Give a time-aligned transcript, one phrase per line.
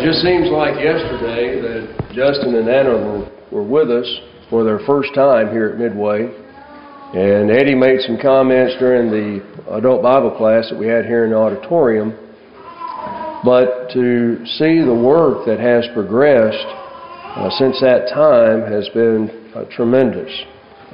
[0.00, 4.08] It just seems like yesterday that Justin and Anna were, were with us
[4.48, 6.24] for their first time here at Midway.
[7.12, 9.44] And Eddie made some comments during the
[9.76, 12.16] adult Bible class that we had here in the auditorium.
[13.44, 16.70] But to see the work that has progressed
[17.36, 20.32] uh, since that time has been uh, tremendous.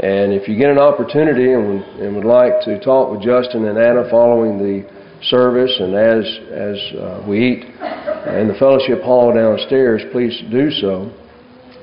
[0.02, 3.78] And if you get an opportunity and, and, would like to talk with Justin and
[3.78, 4.82] Anna following the
[5.22, 11.12] service and as, as uh, we eat in the fellowship hall downstairs, please do so.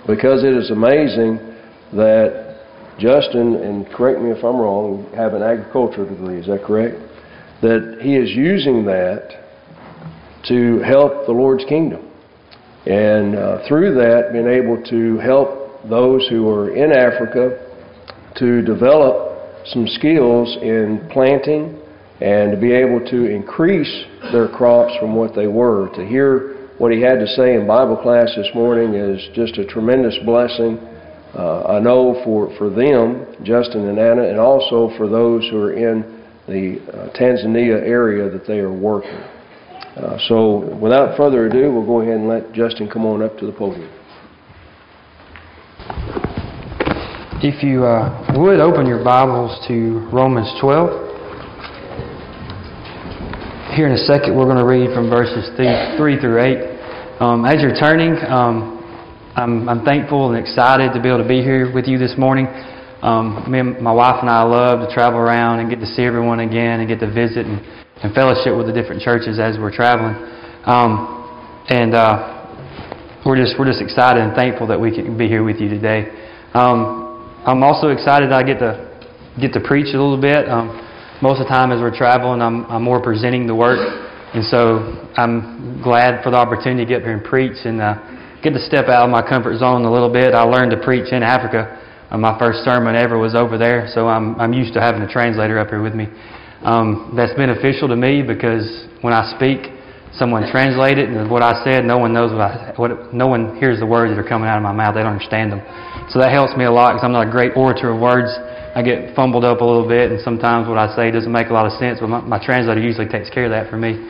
[0.08, 1.38] Because it is amazing
[1.94, 2.44] that
[3.00, 6.96] Justin, and correct me if I'm wrong, have an agricultural degree, is that correct?
[7.62, 9.44] That he is using that
[10.50, 12.12] to help the Lord's kingdom.
[12.86, 17.72] And uh, through that, being able to help those who are in Africa
[18.36, 21.80] to develop some skills in planting
[22.24, 25.90] and to be able to increase their crops from what they were.
[25.94, 29.66] To hear what he had to say in Bible class this morning is just a
[29.66, 30.78] tremendous blessing.
[31.36, 35.74] Uh, I know for, for them, Justin and Anna, and also for those who are
[35.74, 39.12] in the uh, Tanzania area that they are working.
[39.12, 43.46] Uh, so, without further ado, we'll go ahead and let Justin come on up to
[43.46, 43.92] the podium.
[47.44, 51.13] If you uh, would open your Bibles to Romans 12.
[53.74, 57.18] Here in a second, we're going to read from verses 3, three through 8.
[57.20, 58.78] Um, as you're turning, um,
[59.36, 62.46] I'm, I'm, thankful and excited to be able to be here with you this morning.
[63.02, 66.04] Um, me and my wife and I love to travel around and get to see
[66.04, 67.66] everyone again and get to visit and
[68.06, 70.22] and fellowship with the different churches as we're traveling.
[70.70, 75.44] Um, and uh, we're just we're just excited and thankful that we can be here
[75.44, 76.14] with you today.
[76.54, 78.86] Um, I'm also excited that I get to
[79.42, 80.46] get to preach a little bit.
[81.24, 83.80] Most of the time as we're traveling, I'm, I'm more presenting the work,
[84.36, 87.96] and so I'm glad for the opportunity to get up here and preach and uh,
[88.44, 90.36] get to step out of my comfort zone a little bit.
[90.36, 91.80] I learned to preach in Africa.
[92.12, 95.08] Uh, my first sermon ever was over there, so I'm I'm used to having a
[95.08, 96.12] translator up here with me.
[96.60, 99.72] Um, that's beneficial to me because when I speak,
[100.20, 103.56] someone translate it, and what I said, no one knows what I, what, no one
[103.64, 104.92] hears the words that are coming out of my mouth.
[104.92, 105.64] They don't understand them.
[106.12, 108.28] So that helps me a lot because I'm not a great orator of words.
[108.76, 111.54] I get fumbled up a little bit, and sometimes what I say doesn't make a
[111.54, 114.02] lot of sense, but my, my translator usually takes care of that for me.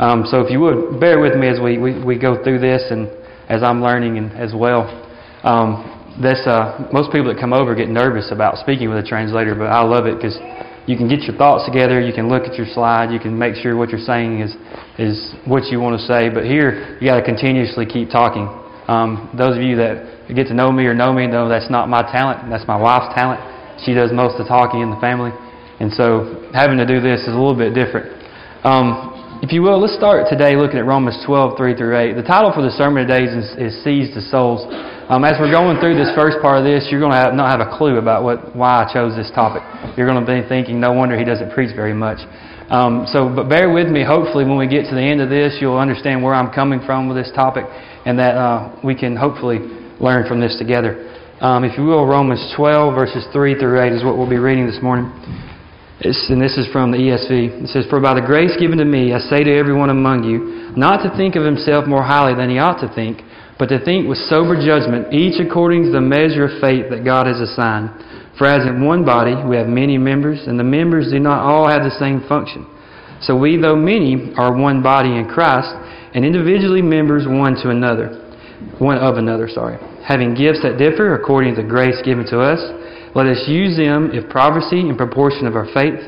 [0.00, 2.82] Um, so if you would, bear with me as we, we, we go through this
[2.90, 3.06] and
[3.48, 4.88] as I'm learning and as well.
[5.44, 5.86] Um,
[6.20, 9.70] this, uh, most people that come over get nervous about speaking with a translator, but
[9.70, 10.34] I love it because
[10.86, 13.54] you can get your thoughts together, you can look at your slide, you can make
[13.54, 14.56] sure what you're saying is,
[14.98, 16.28] is what you want to say.
[16.28, 18.48] But here, you got to continuously keep talking.
[18.88, 21.88] Um, those of you that get to know me or know me know that's not
[21.88, 23.38] my talent, that's my wife's talent.
[23.84, 25.32] She does most of the talking in the family.
[25.80, 28.12] And so having to do this is a little bit different.
[28.64, 32.12] Um, if you will, let's start today looking at Romans 12, 3 through 8.
[32.12, 34.68] The title for the sermon today is, is Seeds to Souls.
[35.08, 37.48] Um, as we're going through this first part of this, you're going to have, not
[37.48, 39.64] have a clue about what, why I chose this topic.
[39.96, 42.20] You're going to be thinking, no wonder he doesn't preach very much.
[42.68, 44.04] Um, so, but bear with me.
[44.04, 47.08] Hopefully, when we get to the end of this, you'll understand where I'm coming from
[47.08, 47.64] with this topic,
[48.04, 49.58] and that uh, we can hopefully
[49.98, 51.10] learn from this together.
[51.40, 54.66] Um, if you will, Romans 12 verses 3 through 8 is what we'll be reading
[54.66, 55.10] this morning.
[56.00, 57.64] It's, and this is from the ESV.
[57.64, 60.72] It says, For by the grace given to me, I say to everyone among you,
[60.76, 63.20] not to think of himself more highly than he ought to think
[63.60, 67.26] but to think with sober judgment, each according to the measure of faith that God
[67.26, 67.92] has assigned.
[68.38, 71.68] For as in one body we have many members, and the members do not all
[71.68, 72.64] have the same function.
[73.20, 75.68] So we, though many, are one body in Christ,
[76.14, 78.32] and individually members one to another,
[78.78, 79.76] one of another, sorry.
[80.06, 82.60] Having gifts that differ according to the grace given to us,
[83.14, 85.98] let us use them if prophecy in proportion of our faith,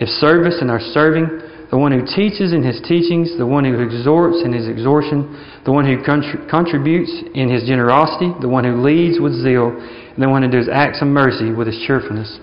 [0.00, 1.26] if service in our serving,
[1.72, 5.24] the one who teaches in his teachings, the one who exhorts in his exhortation,
[5.64, 10.28] the one who contributes in his generosity, the one who leads with zeal, and the
[10.28, 12.38] one who does acts of mercy with his cheerfulness.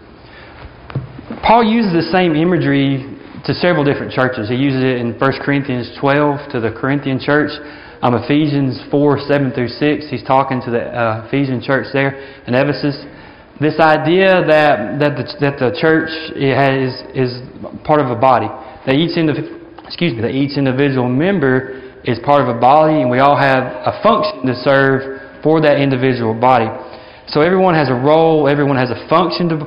[1.45, 3.05] Paul uses the same imagery
[3.45, 4.49] to several different churches.
[4.49, 7.51] He uses it in 1 Corinthians 12 to the Corinthian church.
[8.01, 12.15] Um, Ephesians 4, 7 through 6, he's talking to the uh, Ephesian church there
[12.47, 12.95] in Ephesus.
[13.59, 16.07] This idea that, that, the, that the church
[16.39, 17.43] has, is
[17.83, 18.47] part of a body
[18.87, 19.19] that each
[19.83, 23.63] excuse me, that each individual member is part of a body, and we all have
[23.63, 26.71] a function to serve for that individual body.
[27.27, 29.57] So everyone has a role, everyone has a function to,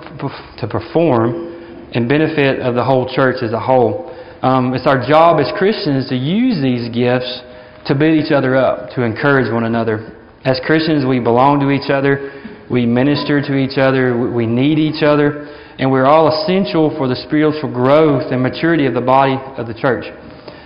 [0.58, 1.52] to perform
[1.93, 4.08] and benefit of the whole church as a whole.
[4.40, 7.43] Um, it's our job as Christians to use these gifts
[7.87, 10.19] to build each other up, to encourage one another.
[10.44, 15.02] As Christians, we belong to each other, we minister to each other, we need each
[15.02, 15.49] other
[15.79, 19.75] and we're all essential for the spiritual growth and maturity of the body of the
[19.75, 20.05] church.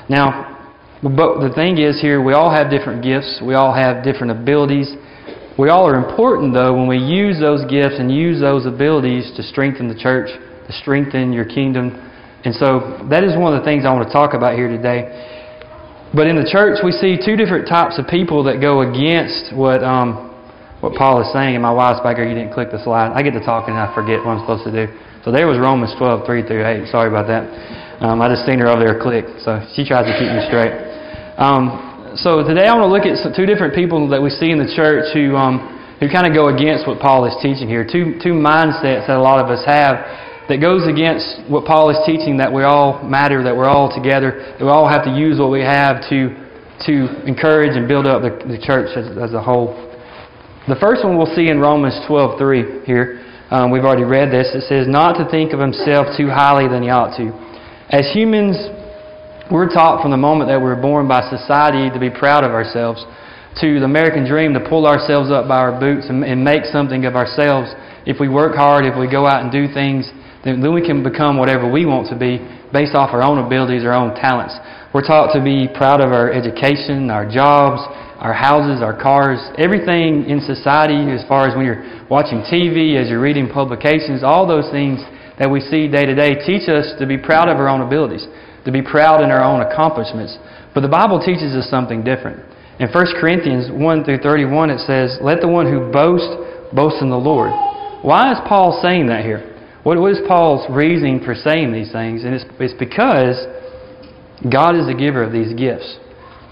[0.09, 0.53] Now,
[1.03, 3.41] But the thing is here, we all have different gifts.
[3.45, 4.93] We all have different abilities.
[5.59, 9.43] We all are important, though, when we use those gifts and use those abilities to
[9.43, 11.97] strengthen the church, to strengthen your kingdom.
[12.45, 15.36] And so that is one of the things I want to talk about here today.
[16.15, 19.83] But in the church, we see two different types of people that go against what
[19.83, 20.31] um,
[20.81, 21.57] what Paul is saying.
[21.57, 23.11] And my wife's back here, you didn't click the slide.
[23.17, 24.87] I get to talking and I forget what I'm supposed to do.
[25.27, 26.87] So there was Romans 12, 3 through 8.
[26.87, 27.51] Sorry about that.
[27.99, 29.27] Um, I just seen her over there click.
[29.43, 30.71] So she tries to keep me straight.
[31.41, 34.63] Um, so today I want to look at two different people that we see in
[34.63, 37.85] the church who um, who kind of go against what Paul is teaching here.
[37.85, 40.01] Two two mindsets that a lot of us have
[40.49, 44.55] that goes against what Paul is teaching that we all matter, that we're all together,
[44.59, 46.47] that we all have to use what we have to
[46.85, 49.73] to encourage and build up the, the church as, as a whole.
[50.69, 53.23] The first one we'll see in Romans 12:3 here.
[53.51, 54.51] Um, we've already read this.
[54.55, 57.33] It says, "Not to think of himself too highly than he ought to."
[57.91, 58.59] As humans,
[59.51, 63.07] we're taught from the moment that we're born by society to be proud of ourselves,
[63.63, 67.07] to the American dream to pull ourselves up by our boots and, and make something
[67.07, 67.73] of ourselves.
[68.05, 70.11] If we work hard, if we go out and do things,
[70.45, 72.39] then, we can become whatever we want to be
[72.73, 74.55] based off our own abilities, our own talents.
[74.95, 77.83] We're taught to be proud of our education, our jobs,
[78.19, 83.11] our houses, our cars, everything in society as far as when you're watching TV, as
[83.11, 85.01] you're reading publications, all those things
[85.39, 88.27] that we see day to day teach us to be proud of our own abilities,
[88.65, 90.39] to be proud in our own accomplishments.
[90.75, 92.41] But the Bible teaches us something different.
[92.81, 96.29] In 1 Corinthians 1 through 31, it says, Let the one who boasts
[96.73, 97.51] boast in the Lord.
[98.05, 99.56] Why is Paul saying that here?
[99.87, 102.25] What is Paul's reasoning for saying these things?
[102.25, 103.39] And it's, it's because
[104.43, 105.87] God is the giver of these gifts.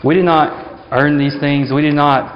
[0.07, 1.75] We did not earn these things.
[1.75, 2.31] We did not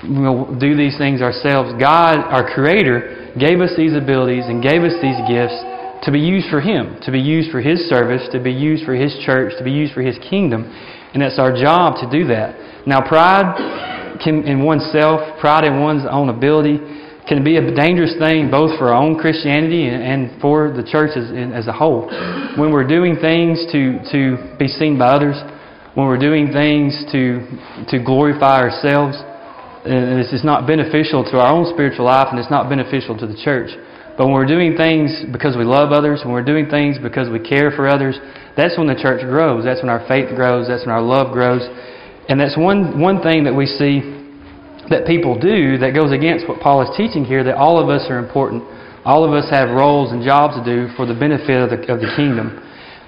[0.00, 1.76] you know, do these things ourselves.
[1.76, 5.60] God, our Creator, gave us these abilities and gave us these gifts
[6.08, 8.94] to be used for Him, to be used for His service, to be used for
[8.94, 10.64] His church, to be used for His kingdom.
[11.12, 12.88] And it's our job to do that.
[12.88, 16.80] Now, pride can, in oneself, pride in one's own ability,
[17.30, 21.14] can be a dangerous thing both for our own Christianity and, and for the church
[21.14, 22.10] as, as a whole.
[22.58, 25.38] When we're doing things to, to be seen by others,
[25.94, 27.46] when we're doing things to,
[27.94, 32.38] to glorify ourselves, uh, and this is not beneficial to our own spiritual life and
[32.42, 33.70] it's not beneficial to the church.
[34.18, 37.38] But when we're doing things because we love others, when we're doing things because we
[37.38, 38.18] care for others,
[38.58, 39.62] that's when the church grows.
[39.62, 40.66] That's when our faith grows.
[40.66, 41.62] That's when our love grows.
[42.28, 44.19] And that's one, one thing that we see
[44.90, 48.10] that people do that goes against what Paul is teaching here that all of us
[48.10, 48.62] are important.
[49.06, 52.02] All of us have roles and jobs to do for the benefit of the, of
[52.02, 52.58] the kingdom.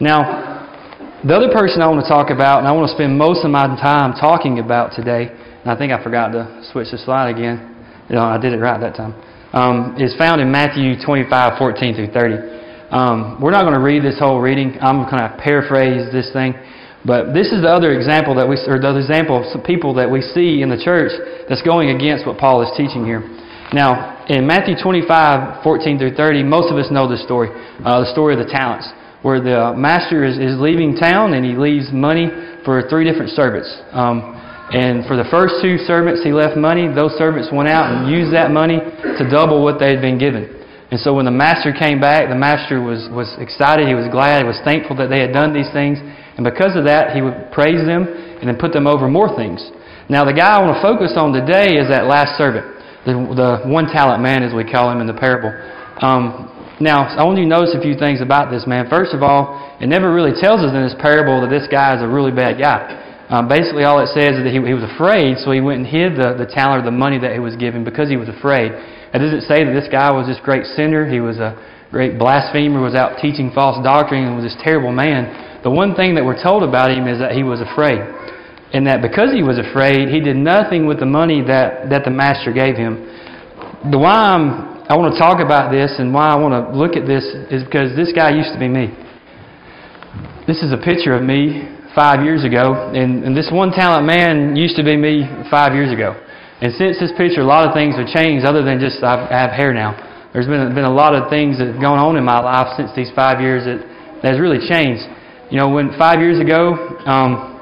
[0.00, 3.44] Now, the other person I want to talk about, and I want to spend most
[3.44, 7.30] of my time talking about today, and I think I forgot to switch the slide
[7.30, 7.68] again.
[8.10, 9.14] Know, I did it right that time.
[9.54, 12.34] Um, is found in Matthew 25, 14 through 30.
[12.90, 14.76] Um, we're not going to read this whole reading.
[14.82, 16.52] I'm going to paraphrase this thing.
[17.04, 20.06] But this is the other example that we, or the example of some people that
[20.06, 21.10] we see in the church
[21.48, 23.26] that's going against what Paul is teaching here.
[23.74, 27.50] Now, in Matthew 25, 14 through 30, most of us know this story,
[27.82, 28.86] uh, the story of the talents
[29.22, 32.30] where the master is, is leaving town and he leaves money
[32.64, 33.70] for three different servants.
[33.90, 34.38] Um,
[34.70, 36.86] and for the first two servants, he left money.
[36.86, 40.48] Those servants went out and used that money to double what they had been given.
[40.90, 43.88] And so when the master came back, the master was, was excited.
[43.88, 44.42] He was glad.
[44.42, 45.96] He was thankful that they had done these things.
[46.36, 49.60] And because of that, he would praise them and then put them over more things.
[50.08, 52.66] Now, the guy I want to focus on today is that last servant,
[53.04, 55.52] the, the one talent man, as we call him in the parable.
[56.00, 58.90] Um, now, I want you to notice a few things about this man.
[58.90, 62.02] First of all, it never really tells us in this parable that this guy is
[62.02, 62.98] a really bad guy.
[63.30, 65.88] Um, basically, all it says is that he, he was afraid, so he went and
[65.88, 68.72] hid the, the talent or the money that he was given because he was afraid.
[68.74, 71.08] It doesn't say that this guy was this great sinner.
[71.08, 71.56] He was a
[71.92, 75.62] great blasphemer, was out teaching false doctrine, and was this terrible man.
[75.62, 78.00] The one thing that we're told about him is that he was afraid.
[78.72, 82.10] And that because he was afraid, he did nothing with the money that, that the
[82.10, 83.04] master gave him.
[83.92, 86.98] The why I'm I want to talk about this and why I want to look
[87.00, 88.90] at this is because this guy used to be me.
[90.44, 94.56] This is a picture of me five years ago, and, and this one talent man
[94.56, 96.18] used to be me five years ago.
[96.60, 99.38] And since this picture, a lot of things have changed other than just I've, I
[99.38, 99.96] have hair now.
[100.32, 102.88] There's been, been a lot of things that have gone on in my life since
[102.96, 103.84] these five years that,
[104.24, 105.04] that has really changed.
[105.52, 106.72] You know, when five years ago,
[107.04, 107.60] um,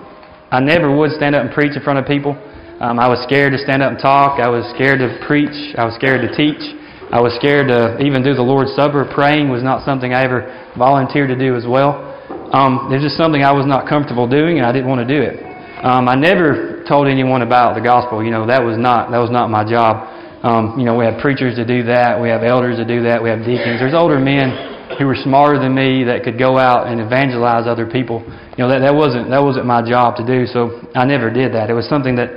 [0.55, 2.39] I never would stand up and preach in front of people.
[2.79, 4.39] Um, I was scared to stand up and talk.
[4.39, 5.75] I was scared to preach.
[5.75, 6.63] I was scared to teach.
[7.11, 9.03] I was scared to even do the Lord's Supper.
[9.03, 10.47] Praying was not something I ever
[10.79, 12.07] volunteered to do as well.
[12.55, 15.11] Um, it was just something I was not comfortable doing, and I didn't want to
[15.11, 15.43] do it.
[15.83, 18.23] Um, I never told anyone about the gospel.
[18.23, 20.20] You know, that was not that was not my job.
[20.43, 22.17] Um, you know, we have preachers to do that.
[22.17, 23.23] We have elders to do that.
[23.23, 23.77] We have deacons.
[23.77, 27.85] There's older men who were smarter than me that could go out and evangelize other
[27.85, 28.25] people.
[28.57, 31.53] You know, that, that wasn't that wasn't my job to do, so I never did
[31.53, 31.69] that.
[31.69, 32.33] It was something that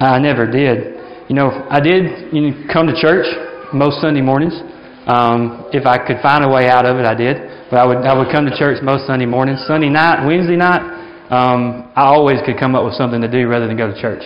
[0.00, 0.96] I never did.
[1.28, 3.26] You know, I did you know, come to church
[3.72, 4.56] most Sunday mornings.
[5.06, 7.68] Um, if I could find a way out of it, I did.
[7.70, 9.60] But I would I would come to church most Sunday mornings.
[9.66, 10.82] Sunday night, Wednesday night,
[11.30, 14.22] um, I always could come up with something to do rather than go to church.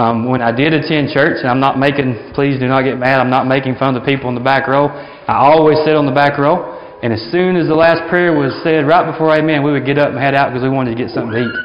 [0.00, 3.20] Um, when I did attend church, and I'm not making, please do not get mad,
[3.20, 4.88] I'm not making fun of the people in the back row.
[4.88, 6.80] I always sit on the back row.
[7.04, 10.00] And as soon as the last prayer was said, right before Amen, we would get
[10.00, 11.56] up and head out because we wanted to get something to eat.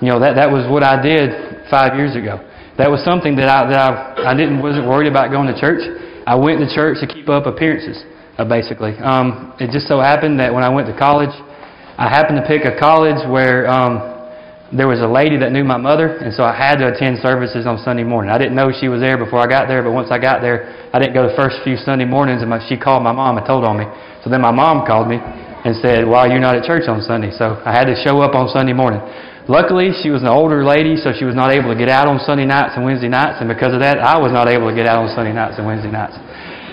[0.00, 2.40] You know, that, that was what I did five years ago.
[2.80, 5.84] That was something that I, that I, I didn't, wasn't worried about going to church.
[6.24, 8.00] I went to church to keep up appearances,
[8.40, 8.96] uh, basically.
[8.96, 11.32] Um, it just so happened that when I went to college,
[12.00, 14.13] I happened to pick a college where um,
[14.72, 17.66] there was a lady that knew my mother, and so I had to attend services
[17.68, 18.32] on Sunday morning.
[18.32, 20.72] I didn't know she was there before I got there, but once I got there,
[20.92, 23.44] I didn't go the first few Sunday mornings, and my, she called my mom and
[23.46, 23.84] told on me.
[24.24, 27.30] So then my mom called me and said, "Why you're not at church on Sunday?"
[27.36, 29.04] So I had to show up on Sunday morning.
[29.46, 32.16] Luckily, she was an older lady, so she was not able to get out on
[32.24, 34.88] Sunday nights and Wednesday nights, and because of that, I was not able to get
[34.88, 36.16] out on Sunday nights and Wednesday nights.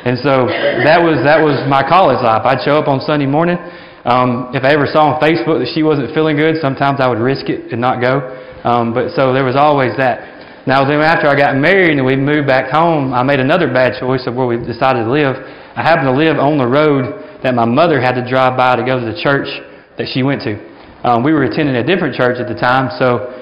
[0.08, 0.48] And so
[0.88, 2.42] that was that was my college life.
[2.48, 3.60] I'd show up on Sunday morning.
[4.02, 7.22] Um, if I ever saw on Facebook that she wasn't feeling good, sometimes I would
[7.22, 8.34] risk it and not go.
[8.66, 10.66] Um, but so there was always that.
[10.66, 13.98] Now then, after I got married and we moved back home, I made another bad
[14.02, 15.38] choice of where we decided to live.
[15.78, 18.86] I happened to live on the road that my mother had to drive by to
[18.86, 19.50] go to the church
[19.98, 20.58] that she went to.
[21.02, 23.34] Um, we were attending a different church at the time, so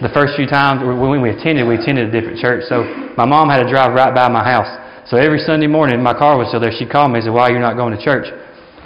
[0.00, 2.64] the first few times when we attended, we attended a different church.
[2.68, 2.84] So
[3.16, 4.68] my mom had to drive right by my house.
[5.08, 6.72] So every Sunday morning, my car was still there.
[6.72, 8.24] She called me and said, "Why are you're not going to church?"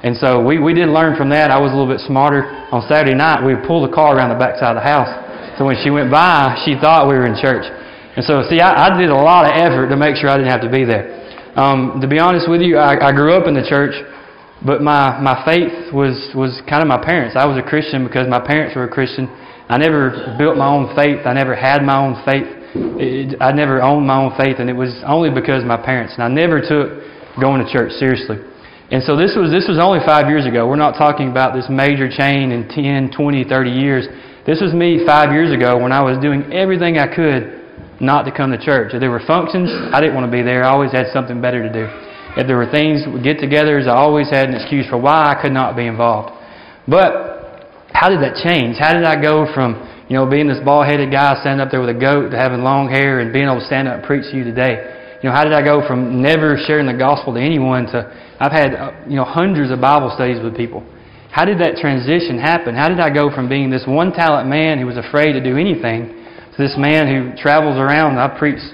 [0.06, 1.50] And so we, we did learn from that.
[1.50, 2.46] I was a little bit smarter.
[2.70, 5.10] On Saturday night, we would pull the car around the backside of the house.
[5.58, 7.66] So when she went by, she thought we were in church.
[8.14, 10.54] And so, see, I, I did a lot of effort to make sure I didn't
[10.54, 11.10] have to be there.
[11.58, 13.98] Um, to be honest with you, I, I grew up in the church,
[14.62, 17.34] but my, my faith was, was kind of my parents.
[17.34, 19.26] I was a Christian because my parents were a Christian.
[19.66, 21.26] I never built my own faith.
[21.26, 22.46] I never had my own faith.
[22.94, 26.14] It, I never owned my own faith, and it was only because my parents.
[26.14, 27.02] And I never took
[27.42, 28.38] going to church seriously.
[28.86, 30.68] And so this was, this was only five years ago.
[30.68, 34.06] We're not talking about this major chain in 10, 20, 30 years.
[34.46, 37.66] This was me five years ago when I was doing everything I could
[37.98, 38.94] not to come to church.
[38.94, 40.62] If there were functions, I didn't want to be there.
[40.62, 41.90] I always had something better to do.
[42.38, 45.52] If there were things, get togethers, I always had an excuse for why I could
[45.52, 46.30] not be involved.
[46.86, 48.76] But how did that change?
[48.78, 51.80] How did I go from you know being this bald headed guy standing up there
[51.80, 54.30] with a goat to having long hair and being able to stand up and preach
[54.30, 54.95] to you today?
[55.26, 58.06] You know, how did I go from never sharing the gospel to anyone to
[58.38, 60.86] I've had uh, you know hundreds of Bible studies with people.
[61.34, 62.78] How did that transition happen?
[62.78, 65.58] How did I go from being this one talent man who was afraid to do
[65.58, 66.14] anything
[66.54, 68.22] to this man who travels around?
[68.22, 68.70] I've preached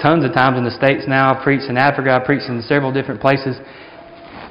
[0.00, 1.36] tons of times in the States now.
[1.36, 2.16] I've preached in Africa.
[2.16, 3.60] I've preached in several different places.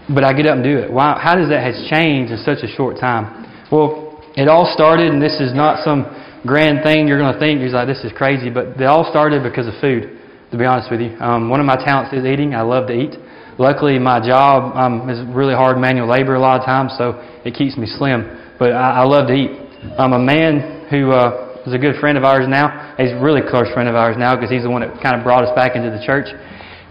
[0.05, 0.93] But I get up and do it.
[0.93, 3.49] How does that has changed in such a short time?
[3.73, 6.05] Well, it all started, and this is not some
[6.45, 7.57] grand thing you're going to think.
[7.57, 8.53] You're like, this is crazy.
[8.53, 10.13] But it all started because of food,
[10.51, 11.17] to be honest with you.
[11.19, 12.55] Um, one of my talents is eating.
[12.55, 13.15] I love to eat.
[13.59, 17.53] Luckily, my job um, is really hard manual labor a lot of times, so it
[17.53, 18.55] keeps me slim.
[18.57, 19.51] But I, I love to eat.
[19.99, 22.95] I'm a man who uh, is a good friend of ours now.
[22.97, 25.23] He's a really close friend of ours now because he's the one that kind of
[25.23, 26.27] brought us back into the church.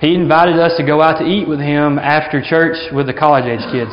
[0.00, 3.44] He invited us to go out to eat with him after church with the college
[3.50, 3.90] age kids.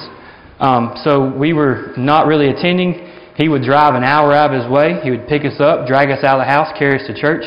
[0.59, 3.07] Um, so we were not really attending.
[3.35, 5.01] He would drive an hour out of his way.
[5.03, 7.43] He would pick us up, drag us out of the house, carry us to church.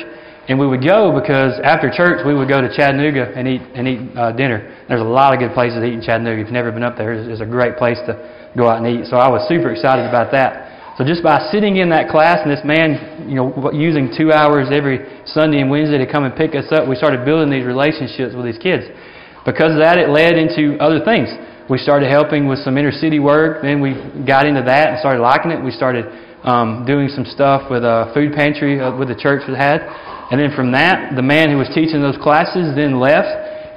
[0.48, 3.84] And we would go because after church we would go to Chattanooga and eat and
[3.86, 4.64] eat uh, dinner.
[4.88, 6.40] There's a lot of good places to eat in Chattanooga.
[6.40, 8.16] If you've never been up there, it's, it's a great place to
[8.56, 9.06] go out and eat.
[9.12, 10.96] So I was super excited about that.
[10.96, 14.72] So just by sitting in that class and this man, you know, using two hours
[14.72, 18.34] every Sunday and Wednesday to come and pick us up, we started building these relationships
[18.34, 18.82] with these kids.
[19.46, 21.30] Because of that, it led into other things.
[21.70, 23.62] We started helping with some inner city work.
[23.62, 23.94] Then we
[24.26, 25.62] got into that and started liking it.
[25.62, 26.08] We started
[26.42, 30.17] um, doing some stuff with a food pantry uh, with the church that had.
[30.30, 33.28] And then from that, the man who was teaching those classes then left,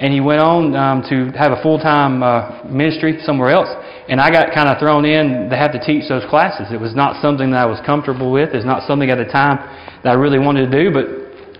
[0.02, 3.70] and he went on um, to have a full-time uh, ministry somewhere else.
[4.08, 6.68] And I got kind of thrown in to have to teach those classes.
[6.74, 8.50] It was not something that I was comfortable with.
[8.52, 9.62] It's not something at the time
[10.02, 11.06] that I really wanted to do, but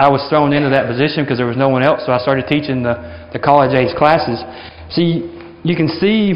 [0.02, 2.48] I was thrown into that position because there was no one else, so I started
[2.48, 4.42] teaching the, the college-age classes.
[4.90, 5.30] See,
[5.62, 6.34] you can see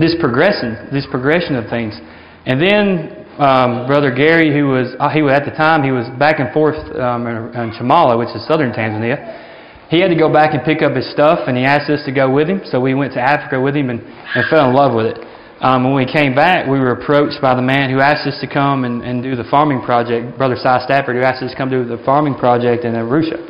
[0.00, 1.98] this progression, this progression of things.
[2.46, 6.40] And then um, Brother Gary, who was uh, he at the time he was back
[6.40, 9.46] and forth um, in, in Chamala, which is southern Tanzania.
[9.88, 12.12] He had to go back and pick up his stuff, and he asked us to
[12.12, 12.60] go with him.
[12.66, 15.18] So we went to Africa with him and, and fell in love with it.
[15.60, 18.46] Um, when we came back, we were approached by the man who asked us to
[18.46, 21.70] come and, and do the farming project, Brother Cy Stafford, who asked us to come
[21.70, 23.42] do the farming project in Arusha.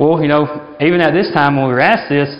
[0.00, 2.30] Well, you know, even at this time when we were asked this,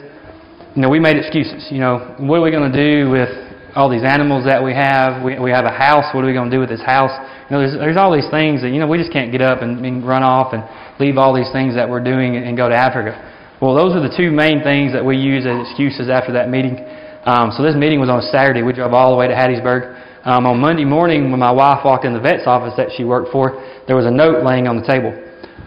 [0.74, 1.68] you know, we made excuses.
[1.70, 3.45] You know, what are we going to do with
[3.76, 5.22] all these animals that we have.
[5.22, 6.08] We, we have a house.
[6.16, 7.12] What are we going to do with this house?
[7.46, 9.60] You know, there's, there's all these things that, you know, we just can't get up
[9.60, 10.64] and, and run off and
[10.98, 13.12] leave all these things that we're doing and, and go to Africa.
[13.60, 16.80] Well, those are the two main things that we use as excuses after that meeting.
[17.28, 18.62] Um, so this meeting was on a Saturday.
[18.62, 19.92] We drove all the way to Hattiesburg.
[20.24, 23.30] Um, on Monday morning, when my wife walked in the vet's office that she worked
[23.30, 25.12] for, there was a note laying on the table.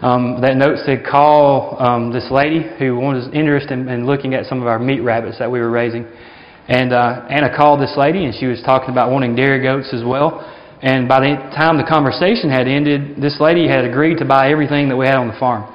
[0.02, 4.46] Um, that note said, call um, this lady who was interested in, in, looking at
[4.46, 6.08] some of our meat rabbits that we were raising.
[6.70, 10.06] And uh, Anna called this lady, and she was talking about wanting dairy goats as
[10.06, 10.38] well.
[10.82, 14.88] And by the time the conversation had ended, this lady had agreed to buy everything
[14.88, 15.66] that we had on the farm.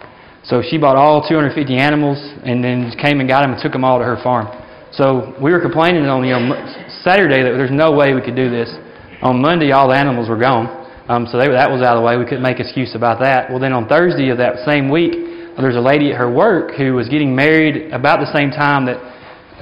[0.48, 2.16] So she bought all 250 animals
[2.48, 4.48] and then came and got them and took them all to her farm.
[4.96, 6.56] So we were complaining on you know,
[7.04, 8.72] Saturday that there's no way we could do this.
[9.22, 10.72] On Monday, all the animals were gone.
[11.12, 12.16] Um, so they, that was out of the way.
[12.16, 13.52] We couldn't make excuse about that.
[13.52, 15.12] Well, then on Thursday of that same week,
[15.60, 18.98] there's a lady at her work who was getting married about the same time that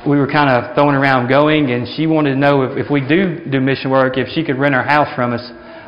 [0.07, 3.00] we were kind of throwing around going, and she wanted to know if, if we
[3.01, 5.43] do do mission work, if she could rent our house from us.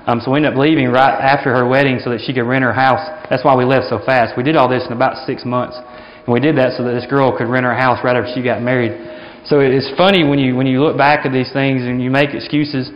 [0.07, 2.63] Um, so we ended up leaving right after her wedding so that she could rent
[2.63, 3.01] her house.
[3.29, 4.37] That's why we left so fast.
[4.37, 7.09] We did all this in about six months, and we did that so that this
[7.09, 8.93] girl could rent her house right after she got married.
[9.45, 12.33] So it's funny when you when you look back at these things and you make
[12.33, 12.89] excuses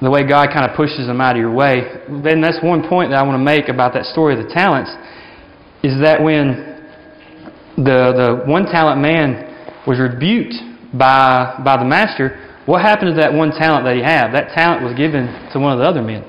[0.00, 1.82] the way God kind of pushes them out of your way.
[2.22, 4.94] Then that's one point that I want to make about that story of the talents
[5.82, 6.78] is that when
[7.76, 9.47] the the one talent man
[9.88, 10.54] was rebuked
[10.92, 14.36] by by the master, what happened to that one talent that he had?
[14.36, 16.28] That talent was given to one of the other men.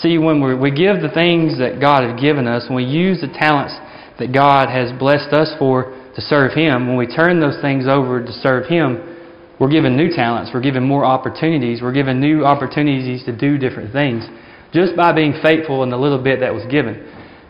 [0.00, 3.20] See, when we we give the things that God has given us, when we use
[3.20, 3.76] the talents
[4.18, 8.24] that God has blessed us for to serve Him, when we turn those things over
[8.24, 9.14] to serve Him,
[9.60, 10.50] we're given new talents.
[10.54, 11.82] We're given more opportunities.
[11.82, 14.24] We're given new opportunities to do different things
[14.72, 17.06] just by being faithful in the little bit that was given.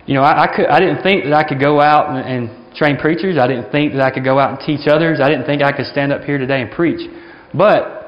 [0.07, 2.64] You know, I, I, could, I didn't think that I could go out and, and
[2.75, 3.39] train preachers.
[3.39, 5.21] I didn't think that I could go out and teach others.
[5.23, 7.01] I didn't think I could stand up here today and preach.
[7.55, 8.05] But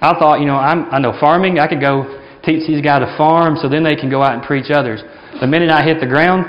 [0.00, 1.58] I thought, you know, I'm, I know farming.
[1.58, 4.42] I could go teach these guys to farm so then they can go out and
[4.42, 5.02] preach others.
[5.40, 6.46] The minute I hit the ground,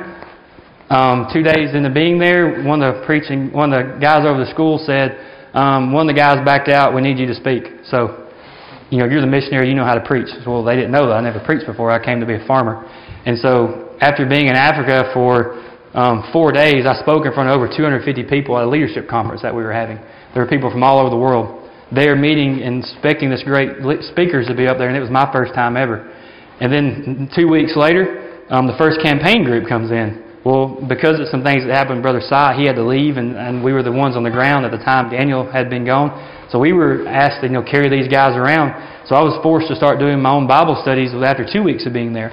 [0.90, 4.40] um, two days into being there, one of the preaching, one of the guys over
[4.40, 5.20] the school said,
[5.54, 6.96] um, one of the guys backed out.
[6.96, 7.64] We need you to speak.
[7.90, 8.30] So,
[8.90, 9.68] you know, you're the missionary.
[9.68, 10.30] You know how to preach.
[10.46, 11.14] Well, they didn't know that.
[11.14, 11.92] I never preached before.
[11.92, 12.88] I came to be a farmer.
[13.26, 15.67] And so, after being in Africa for
[15.98, 19.42] um, four days, I spoke in front of over 250 people at a leadership conference
[19.42, 19.98] that we were having.
[20.34, 21.68] There were people from all over the world.
[21.90, 23.82] They are meeting and expecting this great
[24.14, 26.06] speakers to be up there, and it was my first time ever.
[26.62, 30.22] And then two weeks later, um, the first campaign group comes in.
[30.46, 33.64] Well, because of some things that happened, Brother Cy, he had to leave, and, and
[33.64, 35.10] we were the ones on the ground at the time.
[35.10, 36.14] Daniel had been gone.
[36.52, 38.78] So we were asked to you know, carry these guys around.
[39.10, 41.92] So I was forced to start doing my own Bible studies after two weeks of
[41.92, 42.32] being there.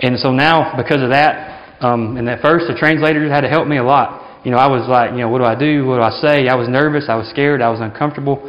[0.00, 3.66] And so now, because of that, um, and at first the translators had to help
[3.66, 4.44] me a lot.
[4.44, 5.84] You know, I was like, you know, what do I do?
[5.84, 6.48] What do I say?
[6.48, 7.06] I was nervous.
[7.08, 7.60] I was scared.
[7.60, 8.40] I was uncomfortable.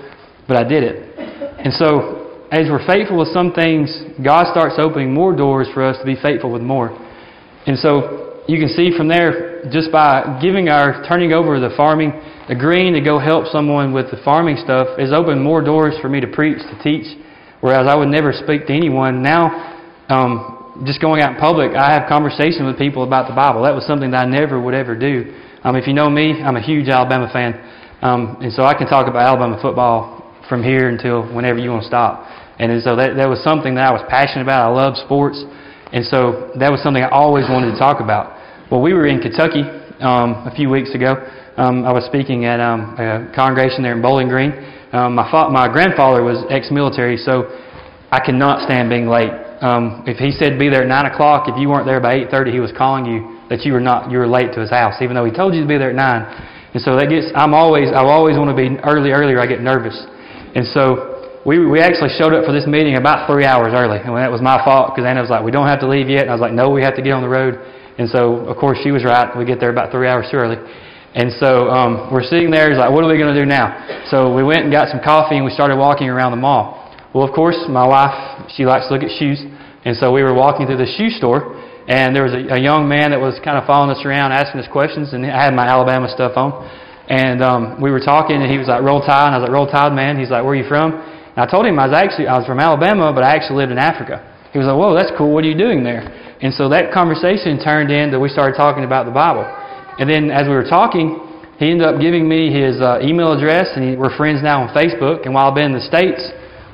[0.47, 1.19] But I did it.
[1.59, 3.91] And so, as we're faithful with some things,
[4.23, 6.91] God starts opening more doors for us to be faithful with more.
[7.67, 12.11] And so, you can see from there, just by giving our, turning over the farming,
[12.49, 16.19] agreeing to go help someone with the farming stuff, has opened more doors for me
[16.19, 17.05] to preach, to teach,
[17.61, 19.21] whereas I would never speak to anyone.
[19.21, 19.77] Now,
[20.09, 23.63] um, just going out in public, I have conversations with people about the Bible.
[23.63, 25.33] That was something that I never would ever do.
[25.63, 27.53] Um, if you know me, I'm a huge Alabama fan.
[28.01, 31.83] Um, and so I can talk about Alabama football from here until whenever you want
[31.83, 32.25] to stop.
[32.57, 34.65] And so that, that was something that I was passionate about.
[34.65, 35.37] I love sports.
[35.93, 38.37] And so that was something I always wanted to talk about.
[38.71, 39.61] Well, we were in Kentucky
[39.99, 41.13] um, a few weeks ago.
[41.57, 44.51] Um, I was speaking at um, a congregation there in Bowling Green.
[44.93, 47.51] Um, my, fa- my grandfather was ex-military, so
[48.09, 49.31] I cannot stand being late.
[49.61, 52.51] Um, if he said be there at 9 o'clock, if you weren't there by 8.30,
[52.51, 55.13] he was calling you that you were not you were late to his house, even
[55.13, 56.51] though he told you to be there at 9.
[56.73, 59.61] And so that gets, I'm always, I always want to be early, earlier, I get
[59.61, 59.93] nervous.
[60.55, 63.99] And so we, we actually showed up for this meeting about three hours early.
[63.99, 66.23] And that was my fault because Anna was like, we don't have to leave yet.
[66.23, 67.59] And I was like, no, we have to get on the road.
[67.99, 69.29] And so, of course, she was right.
[69.35, 70.57] We get there about three hours too early.
[71.13, 72.71] And so um, we're sitting there.
[72.71, 74.07] He's like, what are we going to do now?
[74.07, 76.80] So we went and got some coffee and we started walking around the mall.
[77.13, 79.43] Well, of course, my wife, she likes to look at shoes.
[79.83, 81.55] And so we were walking through the shoe store.
[81.87, 84.61] And there was a, a young man that was kind of following us around, asking
[84.61, 85.13] us questions.
[85.13, 86.63] And I had my Alabama stuff on.
[87.09, 89.27] And um, we were talking, and he was like, roll tide.
[89.27, 90.15] And I was like, roll tide, man.
[90.17, 90.95] He's like, where are you from?
[91.35, 93.71] And I told him I was actually I was from Alabama, but I actually lived
[93.71, 94.19] in Africa.
[94.51, 95.31] He was like, "Whoa, that's cool.
[95.31, 96.03] What are you doing there?"
[96.43, 99.47] And so that conversation turned into we started talking about the Bible.
[99.95, 101.23] And then as we were talking,
[101.55, 104.75] he ended up giving me his uh, email address, and he, we're friends now on
[104.75, 105.23] Facebook.
[105.23, 106.19] And while I've been in the States,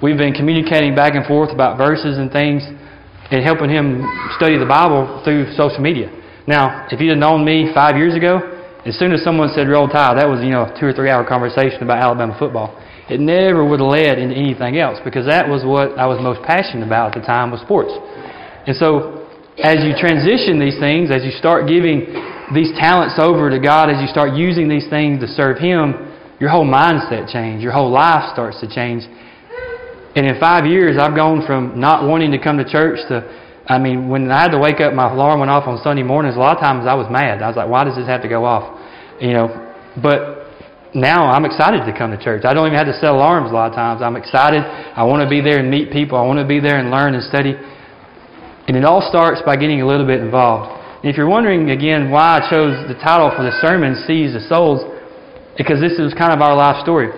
[0.01, 2.63] we've been communicating back and forth about verses and things
[3.31, 4.05] and helping him
[4.37, 6.07] study the Bible through social media.
[6.47, 8.39] Now, if you'd have known me five years ago,
[8.85, 11.09] as soon as someone said roll tide, that was, you know, a two or three
[11.09, 12.71] hour conversation about Alabama football.
[13.09, 16.39] it never would have led into anything else because that was what I was most
[16.47, 17.91] passionate about at the time was sports.
[18.67, 19.27] And so
[19.59, 22.07] as you transition these things, as you start giving
[22.53, 26.07] these talents over to God, as you start using these things to serve Him,
[26.39, 27.63] your whole mindset changes.
[27.63, 29.03] Your whole life starts to change.
[30.17, 33.21] And in five years, I've gone from not wanting to come to church to,
[33.69, 36.35] I mean, when I had to wake up, my alarm went off on Sunday mornings.
[36.35, 37.45] A lot of times I was mad.
[37.45, 38.65] I was like, why does this have to go off?
[39.21, 39.45] You know,
[40.01, 40.49] but
[40.97, 42.49] now I'm excited to come to church.
[42.49, 44.01] I don't even have to set alarms a lot of times.
[44.01, 44.65] I'm excited.
[44.65, 46.17] I want to be there and meet people.
[46.17, 47.53] I want to be there and learn and study.
[47.53, 50.73] And it all starts by getting a little bit involved.
[51.05, 54.41] And if you're wondering again why I chose the title for the sermon, Seeds the
[54.49, 54.81] Souls,
[55.61, 57.13] because this is kind of our life story.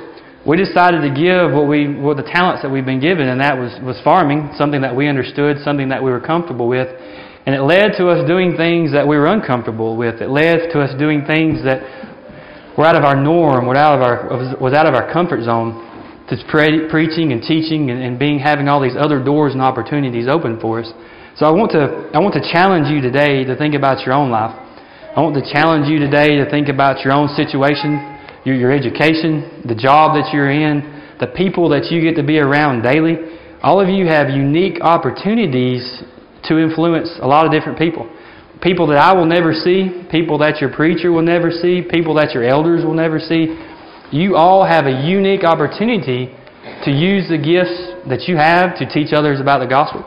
[0.47, 3.57] We decided to give what we what the talents that we've been given, and that
[3.57, 6.87] was, was farming, something that we understood, something that we were comfortable with.
[7.45, 10.21] And it led to us doing things that we were uncomfortable with.
[10.21, 11.81] It led to us doing things that
[12.77, 15.87] were out of our norm, were out of our, was out of our comfort zone.
[16.29, 20.27] To pre- preaching and teaching and, and being having all these other doors and opportunities
[20.29, 20.93] open for us.
[21.37, 24.29] So I want to I want to challenge you today to think about your own
[24.29, 24.53] life.
[24.53, 27.97] I want to challenge you today to think about your own situation,
[28.45, 30.81] your, your education, the job that you're in,
[31.19, 33.17] the people that you get to be around daily.
[33.61, 36.03] All of you have unique opportunities
[36.45, 38.09] to influence a lot of different people.
[38.61, 42.33] People that I will never see, people that your preacher will never see, people that
[42.33, 43.55] your elders will never see.
[44.11, 46.35] You all have a unique opportunity
[46.83, 50.03] to use the gifts that you have to teach others about the gospel.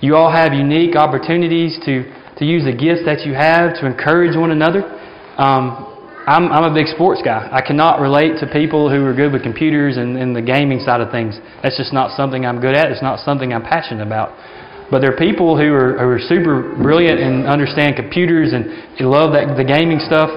[0.00, 2.04] You all have unique opportunities to,
[2.38, 4.82] to use the gifts that you have to encourage one another.
[5.38, 5.93] Um,
[6.26, 7.48] I'm, I'm a big sports guy.
[7.52, 11.02] I cannot relate to people who are good with computers and, and the gaming side
[11.02, 11.36] of things.
[11.62, 12.90] That's just not something I'm good at.
[12.90, 14.32] It's not something I'm passionate about.
[14.90, 18.72] But there are people who are, who are super brilliant and understand computers and
[19.04, 20.32] love that, the gaming stuff.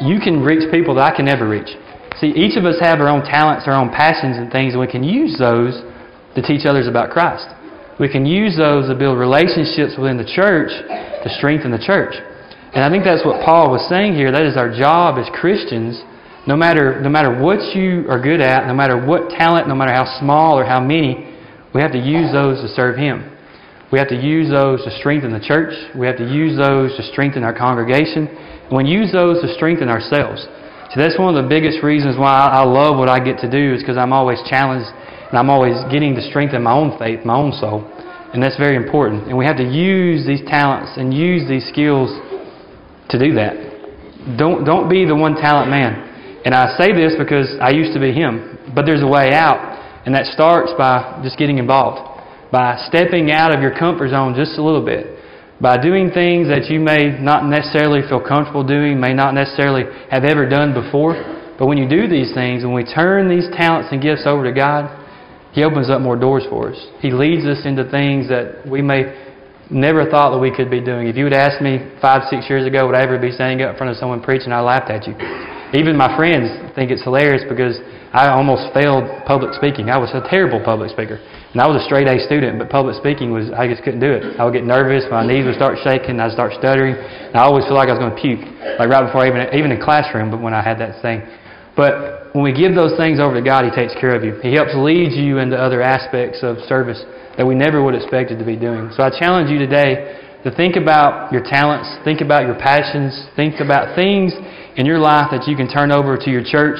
[0.00, 1.68] You can reach people that I can never reach.
[2.16, 4.88] See, each of us have our own talents, our own passions and things, and we
[4.88, 5.84] can use those
[6.34, 7.44] to teach others about Christ.
[8.00, 12.16] We can use those to build relationships within the church to strengthen the church.
[12.74, 14.30] And I think that's what Paul was saying here.
[14.30, 16.00] That is our job as Christians.
[16.46, 19.92] No matter, no matter what you are good at, no matter what talent, no matter
[19.92, 21.36] how small or how many,
[21.74, 23.26] we have to use those to serve Him.
[23.92, 25.74] We have to use those to strengthen the church.
[25.98, 28.28] We have to use those to strengthen our congregation.
[28.28, 30.46] And we use those to strengthen ourselves.
[30.94, 33.74] So that's one of the biggest reasons why I love what I get to do
[33.74, 34.90] is because I'm always challenged
[35.30, 37.82] and I'm always getting to strengthen my own faith, my own soul.
[38.32, 39.26] And that's very important.
[39.26, 42.10] And we have to use these talents and use these skills
[43.10, 44.36] to do that.
[44.38, 46.42] Don't, don't be the one talent man.
[46.44, 48.58] And I say this because I used to be him.
[48.74, 49.58] But there's a way out.
[50.06, 52.00] And that starts by just getting involved.
[52.50, 55.18] By stepping out of your comfort zone just a little bit.
[55.60, 60.24] By doing things that you may not necessarily feel comfortable doing, may not necessarily have
[60.24, 61.20] ever done before.
[61.58, 64.52] But when you do these things, when we turn these talents and gifts over to
[64.52, 64.88] God,
[65.52, 66.80] he opens up more doors for us.
[67.00, 69.19] He leads us into things that we may
[69.70, 71.06] never thought that we could be doing.
[71.06, 73.72] If you would ask me five, six years ago, would I ever be standing up
[73.72, 75.14] in front of someone preaching, I laughed at you.
[75.72, 77.78] Even my friends think it's hilarious because
[78.10, 79.86] I almost failed public speaking.
[79.88, 81.22] I was a terrible public speaker.
[81.54, 84.10] And I was a straight A student, but public speaking was, I just couldn't do
[84.10, 84.38] it.
[84.38, 86.98] I would get nervous, my knees would start shaking, I'd start stuttering.
[86.98, 88.42] And I always feel like I was going to puke,
[88.78, 91.22] like right before even, even in classroom, but when I had that thing.
[91.78, 94.38] But when we give those things over to God, He takes care of you.
[94.42, 97.02] He helps lead you into other aspects of service
[97.36, 98.90] that we never would have expected to be doing.
[98.94, 103.60] So I challenge you today to think about your talents, think about your passions, think
[103.60, 104.32] about things
[104.76, 106.78] in your life that you can turn over to your church,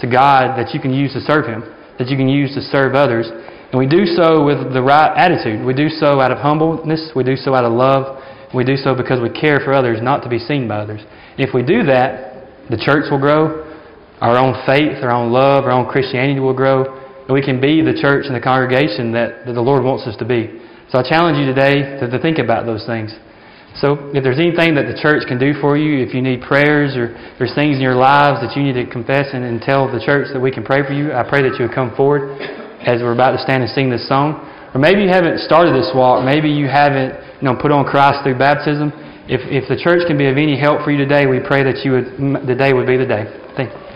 [0.00, 1.62] to God, that you can use to serve Him,
[1.98, 3.28] that you can use to serve others.
[3.28, 5.64] And we do so with the right attitude.
[5.64, 7.12] We do so out of humbleness.
[7.14, 8.22] We do so out of love.
[8.54, 11.02] We do so because we care for others, not to be seen by others.
[11.36, 13.67] If we do that, the church will grow,
[14.20, 16.84] our own faith, our own love, our own Christianity will grow,
[17.26, 20.16] and we can be the church and the congregation that, that the Lord wants us
[20.18, 20.58] to be.
[20.90, 23.14] So I challenge you today to, to think about those things.
[23.76, 26.96] So if there's anything that the church can do for you, if you need prayers
[26.96, 30.02] or there's things in your lives that you need to confess and, and tell the
[30.02, 32.40] church that we can pray for you, I pray that you would come forward
[32.82, 34.42] as we're about to stand and sing this song.
[34.74, 36.24] Or maybe you haven't started this walk.
[36.24, 38.90] Maybe you haven't you know, put on Christ through baptism.
[39.28, 41.84] If, if the church can be of any help for you today, we pray that
[41.84, 43.28] you would, the day would be the day.
[43.54, 43.87] Thank you.